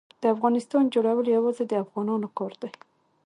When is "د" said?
0.21-0.23, 1.67-1.73